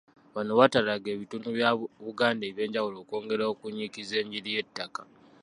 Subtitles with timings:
[0.33, 1.69] Bano batalaaga ebitundu bya
[2.05, 5.01] Buganda ebyenjawulo okwongera okunnyikiza enjiri y'ettaka.